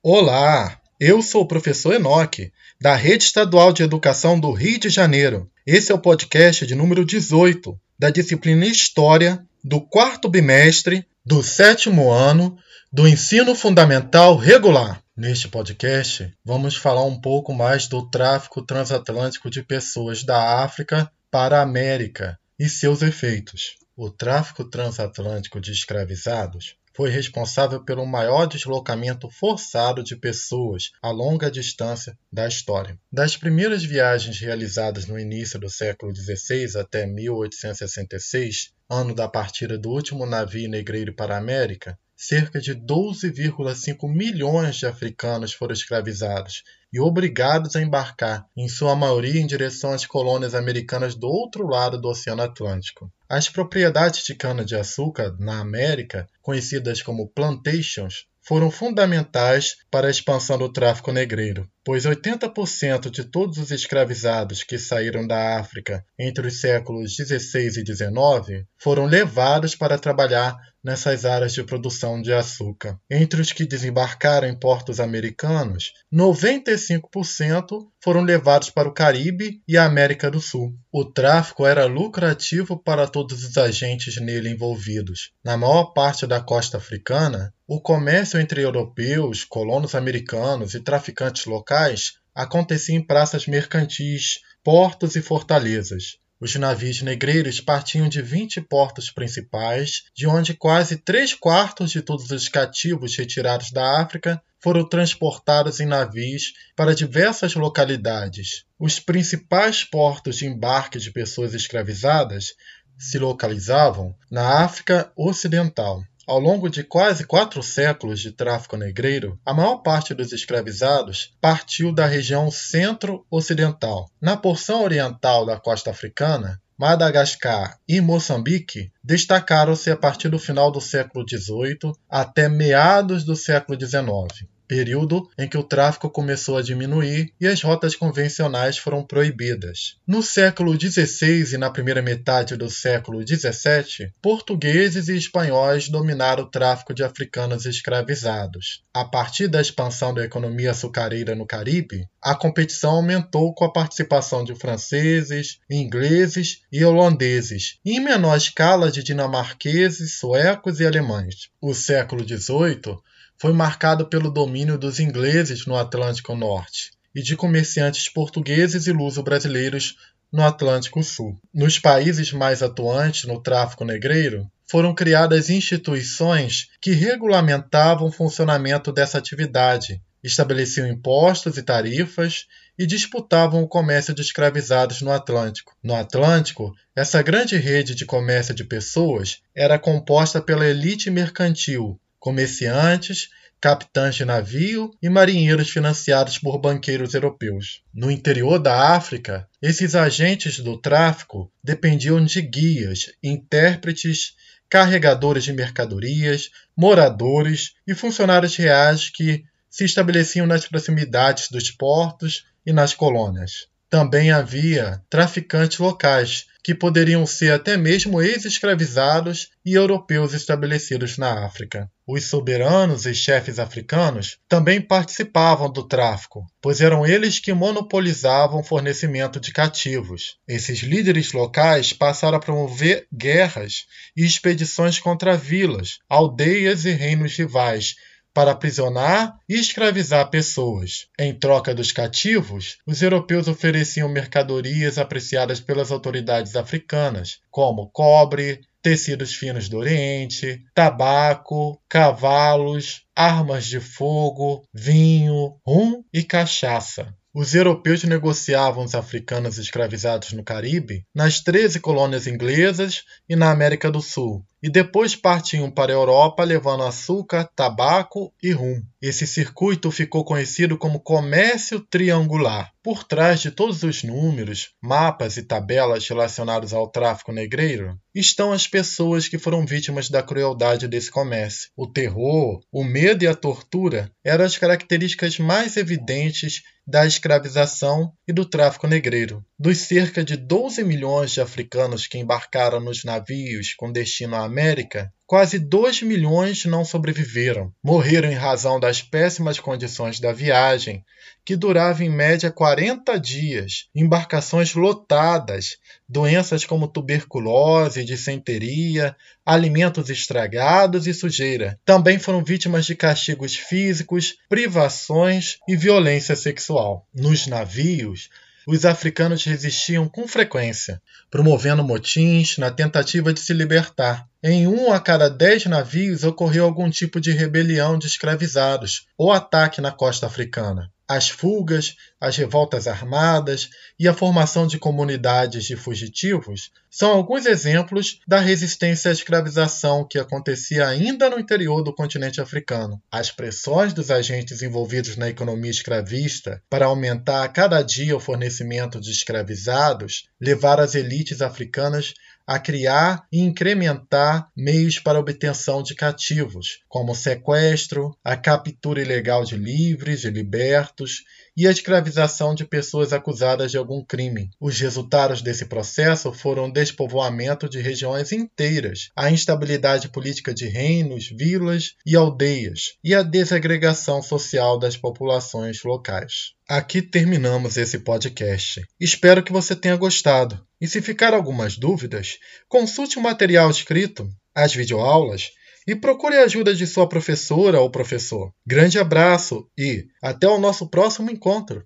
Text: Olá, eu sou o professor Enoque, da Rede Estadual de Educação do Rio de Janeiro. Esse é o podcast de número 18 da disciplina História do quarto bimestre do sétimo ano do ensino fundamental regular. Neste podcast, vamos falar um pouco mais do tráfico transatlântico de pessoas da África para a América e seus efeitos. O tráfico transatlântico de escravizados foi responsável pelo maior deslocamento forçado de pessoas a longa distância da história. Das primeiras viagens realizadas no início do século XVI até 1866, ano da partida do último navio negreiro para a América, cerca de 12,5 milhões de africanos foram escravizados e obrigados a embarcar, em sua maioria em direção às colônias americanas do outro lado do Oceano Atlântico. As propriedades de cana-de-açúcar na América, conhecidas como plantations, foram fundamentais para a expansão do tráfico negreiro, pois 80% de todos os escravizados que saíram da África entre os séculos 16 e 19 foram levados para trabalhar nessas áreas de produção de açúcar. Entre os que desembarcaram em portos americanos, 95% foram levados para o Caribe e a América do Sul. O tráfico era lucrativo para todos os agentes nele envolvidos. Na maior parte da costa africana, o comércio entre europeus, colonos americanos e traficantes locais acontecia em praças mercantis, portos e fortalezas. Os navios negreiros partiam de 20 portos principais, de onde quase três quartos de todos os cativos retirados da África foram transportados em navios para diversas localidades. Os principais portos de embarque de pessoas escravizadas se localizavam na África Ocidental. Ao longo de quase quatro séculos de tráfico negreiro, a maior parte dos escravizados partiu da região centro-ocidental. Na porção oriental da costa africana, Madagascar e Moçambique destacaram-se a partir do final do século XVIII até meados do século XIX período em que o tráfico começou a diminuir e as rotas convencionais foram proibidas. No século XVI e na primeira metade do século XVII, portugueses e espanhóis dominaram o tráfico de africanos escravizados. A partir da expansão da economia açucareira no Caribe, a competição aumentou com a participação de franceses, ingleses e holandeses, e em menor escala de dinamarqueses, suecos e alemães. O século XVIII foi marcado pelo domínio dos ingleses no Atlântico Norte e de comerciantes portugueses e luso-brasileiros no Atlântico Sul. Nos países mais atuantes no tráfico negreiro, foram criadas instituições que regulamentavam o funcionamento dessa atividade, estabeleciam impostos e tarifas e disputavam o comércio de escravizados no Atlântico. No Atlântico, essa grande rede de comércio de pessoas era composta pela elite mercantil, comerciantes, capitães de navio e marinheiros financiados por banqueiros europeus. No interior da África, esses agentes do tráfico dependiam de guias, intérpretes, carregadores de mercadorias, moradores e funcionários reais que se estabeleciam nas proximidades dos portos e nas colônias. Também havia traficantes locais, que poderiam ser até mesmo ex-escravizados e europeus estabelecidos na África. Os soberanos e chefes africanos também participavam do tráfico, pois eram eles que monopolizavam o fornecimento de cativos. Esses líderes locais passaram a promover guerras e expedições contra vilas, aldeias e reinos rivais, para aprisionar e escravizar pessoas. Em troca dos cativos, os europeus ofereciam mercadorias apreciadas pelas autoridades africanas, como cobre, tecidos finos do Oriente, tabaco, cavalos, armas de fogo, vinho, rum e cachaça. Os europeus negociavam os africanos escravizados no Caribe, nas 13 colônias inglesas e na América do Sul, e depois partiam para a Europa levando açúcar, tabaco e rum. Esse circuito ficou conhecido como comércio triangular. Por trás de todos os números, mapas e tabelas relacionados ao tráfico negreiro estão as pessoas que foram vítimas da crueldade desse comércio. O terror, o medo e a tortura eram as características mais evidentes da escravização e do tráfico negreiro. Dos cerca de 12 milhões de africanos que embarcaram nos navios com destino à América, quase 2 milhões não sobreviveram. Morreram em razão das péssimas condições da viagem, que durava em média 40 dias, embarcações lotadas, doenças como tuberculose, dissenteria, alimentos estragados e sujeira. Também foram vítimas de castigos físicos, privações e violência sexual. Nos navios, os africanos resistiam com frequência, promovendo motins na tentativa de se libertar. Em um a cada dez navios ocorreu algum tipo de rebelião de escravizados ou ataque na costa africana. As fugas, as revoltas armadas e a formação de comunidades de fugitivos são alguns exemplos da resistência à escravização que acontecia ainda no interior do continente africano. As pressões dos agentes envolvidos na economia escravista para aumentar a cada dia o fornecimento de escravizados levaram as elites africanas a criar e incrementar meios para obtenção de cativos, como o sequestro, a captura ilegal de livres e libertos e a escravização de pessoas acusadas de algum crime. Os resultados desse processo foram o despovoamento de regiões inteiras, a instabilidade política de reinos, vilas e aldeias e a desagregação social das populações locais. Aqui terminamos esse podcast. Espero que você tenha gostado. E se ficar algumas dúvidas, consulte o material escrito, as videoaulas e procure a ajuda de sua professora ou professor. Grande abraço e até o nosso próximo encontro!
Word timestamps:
Olá, 0.00 0.80
eu 1.00 1.20
sou 1.20 1.42
o 1.42 1.48
professor 1.48 1.92
Enoque, 1.92 2.52
da 2.80 2.94
Rede 2.94 3.24
Estadual 3.24 3.72
de 3.72 3.82
Educação 3.82 4.38
do 4.38 4.52
Rio 4.52 4.78
de 4.78 4.88
Janeiro. 4.88 5.50
Esse 5.66 5.90
é 5.90 5.94
o 5.94 5.98
podcast 5.98 6.64
de 6.64 6.76
número 6.76 7.04
18 7.04 7.76
da 7.98 8.08
disciplina 8.08 8.64
História 8.64 9.44
do 9.62 9.80
quarto 9.80 10.28
bimestre 10.28 11.04
do 11.26 11.42
sétimo 11.42 12.12
ano 12.12 12.56
do 12.92 13.08
ensino 13.08 13.56
fundamental 13.56 14.36
regular. 14.36 15.02
Neste 15.16 15.48
podcast, 15.48 16.32
vamos 16.44 16.76
falar 16.76 17.04
um 17.04 17.20
pouco 17.20 17.52
mais 17.52 17.88
do 17.88 18.08
tráfico 18.08 18.62
transatlântico 18.62 19.50
de 19.50 19.64
pessoas 19.64 20.22
da 20.22 20.62
África 20.62 21.10
para 21.28 21.58
a 21.58 21.62
América 21.62 22.38
e 22.56 22.68
seus 22.68 23.02
efeitos. 23.02 23.74
O 23.96 24.08
tráfico 24.08 24.62
transatlântico 24.62 25.60
de 25.60 25.72
escravizados 25.72 26.76
foi 26.98 27.10
responsável 27.10 27.84
pelo 27.84 28.04
maior 28.04 28.44
deslocamento 28.44 29.30
forçado 29.30 30.02
de 30.02 30.16
pessoas 30.16 30.90
a 31.00 31.12
longa 31.12 31.48
distância 31.48 32.18
da 32.32 32.48
história. 32.48 32.98
Das 33.12 33.36
primeiras 33.36 33.84
viagens 33.84 34.40
realizadas 34.40 35.06
no 35.06 35.16
início 35.16 35.60
do 35.60 35.70
século 35.70 36.12
XVI 36.12 36.76
até 36.76 37.06
1866, 37.06 38.72
ano 38.90 39.14
da 39.14 39.28
partida 39.28 39.78
do 39.78 39.90
último 39.90 40.26
navio 40.26 40.68
negreiro 40.68 41.14
para 41.14 41.36
a 41.36 41.38
América, 41.38 41.96
cerca 42.20 42.60
de 42.60 42.74
12,5 42.74 44.12
milhões 44.12 44.74
de 44.74 44.86
africanos 44.86 45.52
foram 45.52 45.72
escravizados 45.72 46.64
e 46.92 46.98
obrigados 46.98 47.76
a 47.76 47.80
embarcar, 47.80 48.44
em 48.56 48.68
sua 48.68 48.96
maioria 48.96 49.40
em 49.40 49.46
direção 49.46 49.92
às 49.92 50.04
colônias 50.04 50.52
americanas 50.52 51.14
do 51.14 51.28
outro 51.28 51.64
lado 51.68 51.96
do 52.00 52.08
Oceano 52.08 52.42
Atlântico. 52.42 53.08
As 53.28 53.48
propriedades 53.48 54.24
de 54.24 54.34
cana-de-açúcar 54.34 55.36
na 55.38 55.60
América, 55.60 56.28
conhecidas 56.42 57.02
como 57.02 57.28
plantations, 57.28 58.26
foram 58.48 58.70
fundamentais 58.70 59.76
para 59.90 60.08
a 60.08 60.10
expansão 60.10 60.56
do 60.56 60.72
tráfico 60.72 61.12
negreiro, 61.12 61.70
pois 61.84 62.04
80% 62.04 63.10
de 63.10 63.22
todos 63.24 63.58
os 63.58 63.70
escravizados 63.70 64.62
que 64.62 64.78
saíram 64.78 65.26
da 65.26 65.60
África 65.60 66.02
entre 66.18 66.48
os 66.48 66.58
séculos 66.58 67.14
16 67.14 67.76
e 67.76 67.84
19 67.84 68.66
foram 68.78 69.04
levados 69.04 69.74
para 69.74 69.98
trabalhar 69.98 70.56
nessas 70.88 71.26
áreas 71.26 71.52
de 71.52 71.62
produção 71.62 72.22
de 72.22 72.32
açúcar. 72.32 72.98
Entre 73.10 73.42
os 73.42 73.52
que 73.52 73.66
desembarcaram 73.66 74.48
em 74.48 74.58
portos 74.58 74.98
americanos, 75.00 75.92
95% 76.10 77.86
foram 78.02 78.22
levados 78.22 78.70
para 78.70 78.88
o 78.88 78.94
Caribe 78.94 79.60
e 79.68 79.76
a 79.76 79.84
América 79.84 80.30
do 80.30 80.40
Sul. 80.40 80.74
O 80.90 81.04
tráfico 81.04 81.66
era 81.66 81.84
lucrativo 81.84 82.82
para 82.82 83.06
todos 83.06 83.44
os 83.44 83.58
agentes 83.58 84.18
nele 84.18 84.48
envolvidos. 84.48 85.30
Na 85.44 85.58
maior 85.58 85.92
parte 85.92 86.26
da 86.26 86.40
costa 86.40 86.78
africana, 86.78 87.52
o 87.66 87.78
comércio 87.78 88.40
entre 88.40 88.62
europeus, 88.62 89.44
colonos 89.44 89.94
americanos 89.94 90.72
e 90.72 90.80
traficantes 90.80 91.44
locais 91.44 92.14
acontecia 92.34 92.96
em 92.96 93.06
praças 93.06 93.46
mercantis, 93.46 94.40
portos 94.64 95.16
e 95.16 95.20
fortalezas. 95.20 96.16
Os 96.40 96.54
navios 96.54 97.02
negreiros 97.02 97.60
partiam 97.60 98.08
de 98.08 98.22
20 98.22 98.60
portos 98.60 99.10
principais, 99.10 100.04
de 100.14 100.26
onde 100.26 100.54
quase 100.54 100.96
três 100.96 101.34
quartos 101.34 101.90
de 101.90 102.00
todos 102.00 102.30
os 102.30 102.48
cativos 102.48 103.16
retirados 103.16 103.72
da 103.72 104.00
África 104.00 104.40
foram 104.60 104.88
transportados 104.88 105.80
em 105.80 105.86
navios 105.86 106.52
para 106.76 106.94
diversas 106.94 107.54
localidades. 107.54 108.64
Os 108.78 109.00
principais 109.00 109.82
portos 109.82 110.36
de 110.36 110.46
embarque 110.46 110.98
de 110.98 111.10
pessoas 111.10 111.54
escravizadas 111.54 112.54
se 112.96 113.18
localizavam 113.18 114.14
na 114.30 114.62
África 114.64 115.12
Ocidental. 115.16 116.02
Ao 116.28 116.38
longo 116.38 116.68
de 116.68 116.84
quase 116.84 117.24
quatro 117.24 117.62
séculos 117.62 118.20
de 118.20 118.30
tráfico 118.30 118.76
negreiro, 118.76 119.40
a 119.46 119.54
maior 119.54 119.78
parte 119.78 120.12
dos 120.12 120.30
escravizados 120.30 121.32
partiu 121.40 121.90
da 121.90 122.04
região 122.04 122.50
centro-ocidental. 122.50 124.10
Na 124.20 124.36
porção 124.36 124.84
oriental 124.84 125.46
da 125.46 125.58
costa 125.58 125.90
africana, 125.90 126.60
Madagascar 126.76 127.78
e 127.88 127.98
Moçambique 128.02 128.92
destacaram-se 129.02 129.90
a 129.90 129.96
partir 129.96 130.28
do 130.28 130.38
final 130.38 130.70
do 130.70 130.82
século 130.82 131.24
XVIII 131.26 131.94
até 132.10 132.46
meados 132.46 133.24
do 133.24 133.34
século 133.34 133.80
XIX 133.80 134.46
período 134.68 135.28
em 135.38 135.48
que 135.48 135.56
o 135.56 135.62
tráfico 135.62 136.10
começou 136.10 136.58
a 136.58 136.62
diminuir 136.62 137.32
e 137.40 137.46
as 137.46 137.62
rotas 137.62 137.96
convencionais 137.96 138.76
foram 138.76 139.02
proibidas. 139.02 139.96
No 140.06 140.22
século 140.22 140.78
XVI 140.78 141.54
e 141.54 141.58
na 141.58 141.70
primeira 141.70 142.02
metade 142.02 142.54
do 142.56 142.68
século 142.68 143.26
XVII, 143.26 144.12
portugueses 144.20 145.08
e 145.08 145.16
espanhóis 145.16 145.88
dominaram 145.88 146.44
o 146.44 146.50
tráfico 146.50 146.92
de 146.92 147.02
africanos 147.02 147.64
escravizados. 147.64 148.84
A 148.92 149.04
partir 149.04 149.48
da 149.48 149.60
expansão 149.60 150.12
da 150.12 150.24
economia 150.24 150.72
açucareira 150.72 151.34
no 151.34 151.46
Caribe, 151.46 152.06
a 152.20 152.34
competição 152.34 152.96
aumentou 152.96 153.54
com 153.54 153.64
a 153.64 153.72
participação 153.72 154.44
de 154.44 154.54
franceses, 154.54 155.58
ingleses 155.70 156.60
e 156.70 156.84
holandeses, 156.84 157.78
e 157.84 157.96
em 157.96 158.00
menor 158.00 158.36
escala 158.36 158.90
de 158.90 159.02
dinamarqueses, 159.02 160.18
suecos 160.18 160.80
e 160.80 160.86
alemães. 160.86 161.48
O 161.60 161.72
século 161.74 162.26
XVIII 162.26 162.98
foi 163.40 163.52
marcado 163.52 164.06
pelo 164.06 164.30
domínio 164.30 164.76
dos 164.76 164.98
ingleses 164.98 165.64
no 165.64 165.76
Atlântico 165.76 166.34
Norte 166.34 166.90
e 167.14 167.22
de 167.22 167.36
comerciantes 167.36 168.08
portugueses 168.08 168.86
e 168.86 168.92
luso-brasileiros 168.92 169.96
no 170.30 170.44
Atlântico 170.44 171.02
Sul. 171.02 171.38
Nos 171.54 171.78
países 171.78 172.32
mais 172.32 172.62
atuantes 172.62 173.24
no 173.24 173.40
tráfico 173.40 173.84
negreiro, 173.84 174.50
foram 174.66 174.94
criadas 174.94 175.48
instituições 175.48 176.68
que 176.80 176.90
regulamentavam 176.90 178.08
o 178.08 178.12
funcionamento 178.12 178.92
dessa 178.92 179.18
atividade, 179.18 180.02
estabeleciam 180.22 180.86
impostos 180.86 181.56
e 181.56 181.62
tarifas 181.62 182.46
e 182.78 182.86
disputavam 182.86 183.62
o 183.62 183.68
comércio 183.68 184.12
de 184.12 184.20
escravizados 184.20 185.00
no 185.00 185.10
Atlântico. 185.10 185.74
No 185.82 185.94
Atlântico, 185.94 186.74
essa 186.94 187.22
grande 187.22 187.56
rede 187.56 187.94
de 187.94 188.04
comércio 188.04 188.54
de 188.54 188.64
pessoas 188.64 189.38
era 189.54 189.78
composta 189.78 190.40
pela 190.40 190.66
elite 190.66 191.08
mercantil, 191.08 191.98
comerciantes, 192.18 193.28
capitães 193.60 194.14
de 194.14 194.24
navio 194.24 194.90
e 195.02 195.08
marinheiros 195.08 195.70
financiados 195.70 196.38
por 196.38 196.58
banqueiros 196.58 197.14
europeus. 197.14 197.82
No 197.92 198.10
interior 198.10 198.58
da 198.58 198.94
África, 198.94 199.48
esses 199.60 199.94
agentes 199.94 200.60
do 200.60 200.80
tráfico 200.80 201.50
dependiam 201.62 202.24
de 202.24 202.40
guias, 202.40 203.12
intérpretes, 203.22 204.34
carregadores 204.68 205.44
de 205.44 205.52
mercadorias, 205.52 206.50
moradores 206.76 207.74
e 207.86 207.94
funcionários 207.94 208.54
reais 208.56 209.08
que 209.08 209.44
se 209.70 209.84
estabeleciam 209.84 210.46
nas 210.46 210.66
proximidades 210.66 211.48
dos 211.50 211.70
portos 211.70 212.46
e 212.64 212.72
nas 212.72 212.94
colônias. 212.94 213.66
Também 213.90 214.30
havia 214.30 215.02
traficantes 215.08 215.78
locais, 215.78 216.46
que 216.62 216.74
poderiam 216.74 217.26
ser 217.26 217.52
até 217.52 217.76
mesmo 217.76 218.20
ex-escravizados 218.20 219.48
e 219.64 219.74
europeus 219.74 220.34
estabelecidos 220.34 221.16
na 221.16 221.44
África. 221.44 221.90
Os 222.06 222.24
soberanos 222.24 223.06
e 223.06 223.14
chefes 223.14 223.58
africanos 223.58 224.38
também 224.48 224.80
participavam 224.80 225.70
do 225.70 225.86
tráfico, 225.86 226.46
pois 226.60 226.80
eram 226.80 227.06
eles 227.06 227.38
que 227.38 227.52
monopolizavam 227.52 228.60
o 228.60 228.64
fornecimento 228.64 229.38
de 229.38 229.52
cativos. 229.52 230.38
Esses 230.48 230.80
líderes 230.80 231.32
locais 231.32 231.92
passaram 231.92 232.38
a 232.38 232.40
promover 232.40 233.06
guerras 233.12 233.84
e 234.16 234.24
expedições 234.24 234.98
contra 234.98 235.36
vilas, 235.36 235.98
aldeias 236.08 236.84
e 236.84 236.90
reinos 236.90 237.36
rivais, 237.36 237.94
para 238.32 238.52
aprisionar 238.52 239.36
e 239.48 239.54
escravizar 239.54 240.30
pessoas. 240.30 241.08
Em 241.18 241.32
troca 241.32 241.74
dos 241.74 241.92
cativos, 241.92 242.78
os 242.86 243.02
europeus 243.02 243.48
ofereciam 243.48 244.08
mercadorias 244.08 244.98
apreciadas 244.98 245.60
pelas 245.60 245.90
autoridades 245.90 246.54
africanas, 246.56 247.40
como 247.50 247.90
cobre, 247.90 248.60
tecidos 248.82 249.34
finos 249.34 249.68
do 249.68 249.78
Oriente, 249.78 250.62
tabaco, 250.74 251.80
cavalos, 251.88 253.02
armas 253.14 253.66
de 253.66 253.80
fogo, 253.80 254.64
vinho, 254.72 255.58
rum 255.66 256.04
e 256.12 256.22
cachaça. 256.22 257.14
Os 257.34 257.54
europeus 257.54 258.02
negociavam 258.04 258.84
os 258.84 258.94
africanos 258.94 259.58
escravizados 259.58 260.32
no 260.32 260.42
Caribe, 260.42 261.04
nas 261.14 261.40
13 261.40 261.78
colônias 261.78 262.26
inglesas 262.26 263.04
e 263.28 263.36
na 263.36 263.50
América 263.50 263.90
do 263.90 264.00
Sul, 264.00 264.44
e 264.62 264.68
depois 264.68 265.14
partiam 265.14 265.70
para 265.70 265.92
a 265.92 265.94
Europa 265.94 266.42
levando 266.44 266.82
açúcar, 266.82 267.48
tabaco 267.54 268.32
e 268.42 268.50
rum. 268.50 268.82
Esse 269.00 269.26
circuito 269.26 269.90
ficou 269.90 270.24
conhecido 270.24 270.76
como 270.76 271.00
comércio 271.00 271.80
triangular. 271.80 272.72
Por 272.82 273.04
trás 273.04 273.40
de 273.40 273.50
todos 273.50 273.82
os 273.82 274.02
números, 274.02 274.70
mapas 274.82 275.36
e 275.36 275.42
tabelas 275.42 276.08
relacionados 276.08 276.72
ao 276.72 276.88
tráfico 276.88 277.32
negreiro 277.32 277.98
estão 278.14 278.52
as 278.52 278.66
pessoas 278.66 279.28
que 279.28 279.38
foram 279.38 279.64
vítimas 279.64 280.08
da 280.08 280.22
crueldade 280.22 280.88
desse 280.88 281.10
comércio. 281.10 281.70
O 281.76 281.86
terror, 281.86 282.60
o 282.72 282.82
medo 282.82 283.22
e 283.22 283.28
a 283.28 283.34
tortura 283.34 284.10
eram 284.24 284.44
as 284.44 284.56
características 284.56 285.38
mais 285.38 285.76
evidentes 285.76 286.62
da 286.88 287.06
escravização 287.06 288.10
e 288.26 288.32
do 288.32 288.46
tráfico 288.46 288.86
negreiro. 288.86 289.44
Dos 289.58 289.76
cerca 289.78 290.24
de 290.24 290.36
12 290.36 290.82
milhões 290.82 291.32
de 291.32 291.40
africanos 291.42 292.06
que 292.06 292.16
embarcaram 292.16 292.80
nos 292.80 293.04
navios 293.04 293.74
com 293.74 293.92
destino 293.92 294.36
à 294.36 294.47
América, 294.48 295.12
quase 295.26 295.58
2 295.58 296.02
milhões 296.02 296.64
não 296.64 296.84
sobreviveram. 296.84 297.70
Morreram 297.84 298.32
em 298.32 298.34
razão 298.34 298.80
das 298.80 299.02
péssimas 299.02 299.60
condições 299.60 300.18
da 300.18 300.32
viagem, 300.32 301.04
que 301.44 301.54
durava 301.54 302.02
em 302.02 302.08
média 302.08 302.50
40 302.50 303.18
dias, 303.20 303.88
embarcações 303.94 304.74
lotadas, 304.74 305.76
doenças 306.08 306.64
como 306.64 306.88
tuberculose, 306.88 308.04
dissenteria, 308.04 309.14
alimentos 309.44 310.08
estragados 310.08 311.06
e 311.06 311.12
sujeira. 311.12 311.78
Também 311.84 312.18
foram 312.18 312.42
vítimas 312.42 312.86
de 312.86 312.96
castigos 312.96 313.54
físicos, 313.54 314.36
privações 314.48 315.58
e 315.68 315.76
violência 315.76 316.34
sexual. 316.34 317.06
Nos 317.14 317.46
navios, 317.46 318.30
os 318.70 318.84
africanos 318.84 319.44
resistiam 319.44 320.06
com 320.06 320.28
frequência, 320.28 321.00
promovendo 321.30 321.82
motins 321.82 322.58
na 322.58 322.70
tentativa 322.70 323.32
de 323.32 323.40
se 323.40 323.54
libertar. 323.54 324.28
Em 324.42 324.68
um 324.68 324.92
a 324.92 325.00
cada 325.00 325.30
dez 325.30 325.64
navios 325.64 326.22
ocorreu 326.22 326.66
algum 326.66 326.90
tipo 326.90 327.18
de 327.18 327.32
rebelião 327.32 327.98
de 327.98 328.06
escravizados 328.06 329.06
ou 329.16 329.32
ataque 329.32 329.80
na 329.80 329.90
costa 329.90 330.26
africana. 330.26 330.92
As 331.08 331.30
fugas, 331.30 331.96
as 332.20 332.36
revoltas 332.36 332.86
armadas 332.86 333.70
e 333.98 334.06
a 334.06 334.12
formação 334.12 334.66
de 334.66 334.78
comunidades 334.78 335.64
de 335.64 335.74
fugitivos 335.74 336.70
são 336.90 337.10
alguns 337.10 337.46
exemplos 337.46 338.20
da 338.28 338.38
resistência 338.38 339.10
à 339.10 339.12
escravização 339.12 340.06
que 340.06 340.18
acontecia 340.18 340.86
ainda 340.86 341.30
no 341.30 341.38
interior 341.38 341.82
do 341.82 341.94
continente 341.94 342.42
africano. 342.42 343.00
As 343.10 343.30
pressões 343.30 343.94
dos 343.94 344.10
agentes 344.10 344.60
envolvidos 344.60 345.16
na 345.16 345.30
economia 345.30 345.70
escravista 345.70 346.62
para 346.68 346.84
aumentar 346.84 347.42
a 347.42 347.48
cada 347.48 347.80
dia 347.80 348.14
o 348.14 348.20
fornecimento 348.20 349.00
de 349.00 349.10
escravizados 349.10 350.28
levaram 350.38 350.82
as 350.82 350.94
elites 350.94 351.40
africanas 351.40 352.12
a 352.48 352.58
criar 352.58 353.26
e 353.30 353.40
incrementar 353.40 354.50
meios 354.56 354.98
para 354.98 355.18
obtenção 355.18 355.82
de 355.82 355.94
cativos, 355.94 356.80
como 356.88 357.12
o 357.12 357.14
sequestro, 357.14 358.16
a 358.24 358.38
captura 358.38 359.02
ilegal 359.02 359.44
de 359.44 359.54
livres 359.54 360.24
e 360.24 360.30
libertos 360.30 361.24
e 361.58 361.66
a 361.66 361.72
escravização 361.72 362.54
de 362.54 362.64
pessoas 362.64 363.12
acusadas 363.12 363.72
de 363.72 363.76
algum 363.76 364.00
crime. 364.00 364.48
Os 364.60 364.78
resultados 364.78 365.42
desse 365.42 365.66
processo 365.66 366.32
foram 366.32 366.66
o 366.66 366.72
despovoamento 366.72 367.68
de 367.68 367.80
regiões 367.80 368.30
inteiras, 368.30 369.10
a 369.16 369.28
instabilidade 369.28 370.08
política 370.08 370.54
de 370.54 370.68
reinos, 370.68 371.28
vilas 371.36 371.96
e 372.06 372.14
aldeias 372.14 372.92
e 373.02 373.12
a 373.12 373.24
desagregação 373.24 374.22
social 374.22 374.78
das 374.78 374.96
populações 374.96 375.82
locais. 375.82 376.52
Aqui 376.68 377.02
terminamos 377.02 377.76
esse 377.76 377.98
podcast. 377.98 378.80
Espero 379.00 379.42
que 379.42 379.50
você 379.50 379.74
tenha 379.74 379.96
gostado. 379.96 380.64
E 380.80 380.86
se 380.86 381.02
ficar 381.02 381.34
algumas 381.34 381.76
dúvidas, 381.76 382.38
consulte 382.68 383.18
o 383.18 383.22
material 383.22 383.68
escrito, 383.68 384.28
as 384.54 384.72
videoaulas 384.72 385.50
e 385.88 385.96
procure 385.96 386.36
a 386.36 386.44
ajuda 386.44 386.74
de 386.74 386.86
sua 386.86 387.08
professora 387.08 387.80
ou 387.80 387.90
professor. 387.90 388.52
Grande 388.66 388.98
abraço 388.98 389.66
e 389.76 390.04
até 390.22 390.46
o 390.46 390.58
nosso 390.58 390.86
próximo 390.90 391.30
encontro! 391.30 391.82